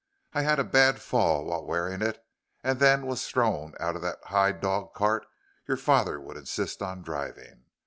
I 0.33 0.41
had 0.41 0.57
a 0.57 0.63
bad 0.63 0.99
fall 0.99 1.45
while 1.45 1.63
wearing 1.63 2.01
it, 2.01 2.17
and 2.63 2.79
then 2.79 3.05
was 3.05 3.27
thrown 3.27 3.75
out 3.79 3.95
of 3.95 4.01
that 4.01 4.17
high 4.23 4.51
dog 4.51 4.95
cart 4.95 5.27
your 5.67 5.77
father 5.77 6.19
would 6.19 6.37
insist 6.37 6.81
on 6.81 7.03
driving. 7.03 7.65